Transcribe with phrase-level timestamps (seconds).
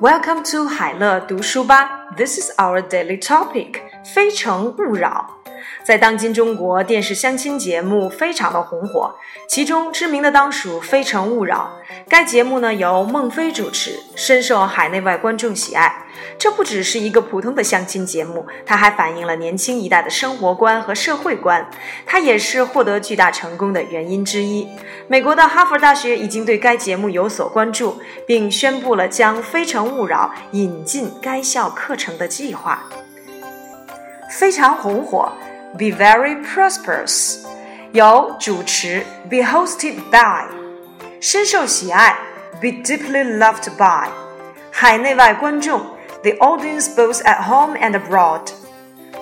[0.00, 2.08] Welcome to 海乐读书吧。
[2.16, 3.80] This is our daily topic.
[4.04, 5.37] 非诚勿扰。
[5.83, 9.15] 在当今中国，电视相亲节目非常的红火，
[9.47, 11.79] 其中知名的当属《非诚勿扰》。
[12.07, 16.05] 该节目呢由孟非主持，深受海内外观众喜爱。
[16.37, 21.69] 这不只是一个普通的相亲节目，它还反映了年轻一代的生活观和社会观。
[22.05, 24.67] 它也是获得巨大成功的原因之一。
[25.07, 32.83] 美国的哈佛大学已经对该节目有所关注，并宣布了将《非诚勿扰》引进该校课程的计划。
[34.29, 35.31] 非常红火。
[35.76, 37.38] Be very prosperous，
[37.92, 40.46] 由主持；be hosted by，
[41.20, 42.14] 深受喜爱；
[42.60, 44.08] be deeply loved by，
[44.70, 45.80] 海内外观众；
[46.22, 48.50] the audience both at home and abroad，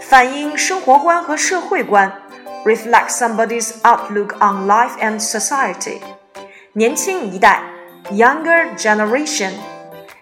[0.01, 2.11] 反映生活观和社会观；
[2.66, 6.01] reflect somebody's outlook on life and society，
[6.75, 7.62] 年轻一代；
[8.11, 9.52] younger generation，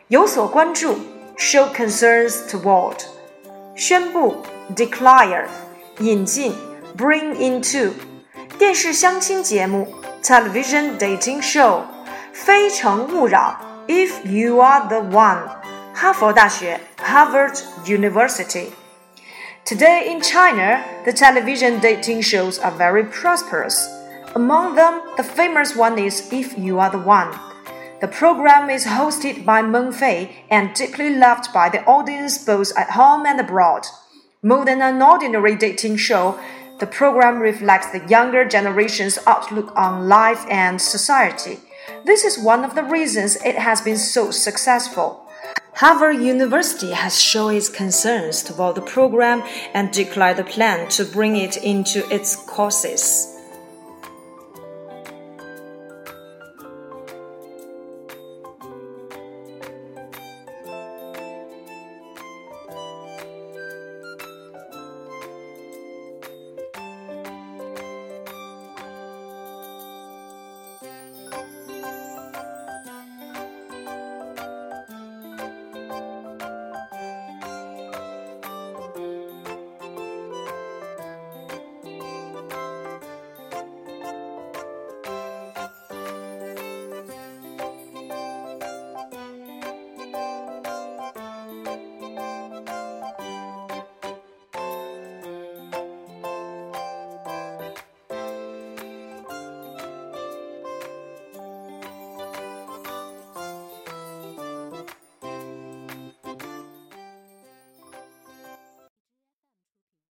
[0.06, 0.94] 有所关注；
[1.36, 2.98] show concerns toward，
[3.74, 4.36] 宣布；
[4.76, 5.46] declare。
[6.00, 6.54] 引进
[6.96, 7.92] bring into
[8.58, 9.86] 电视相亲节目
[10.22, 11.82] television dating show
[12.32, 15.48] 非诚勿扰 if you are the one
[15.94, 18.70] 哈佛大学 Harvard University
[19.66, 23.88] Today in China, the television dating shows are very prosperous.
[24.34, 27.30] Among them, the famous one is If You Are the One.
[28.00, 32.90] The program is hosted by Meng Fei and deeply loved by the audience both at
[32.90, 33.86] home and abroad.
[34.45, 36.39] More than an ordinary dating show,
[36.77, 41.57] the program reflects the younger generation's outlook on life and society.
[42.03, 45.27] This is one of the reasons it has been so successful.
[45.73, 49.41] Harvard University has shown its concerns toward the program
[49.73, 53.34] and declared the plan to bring it into its courses.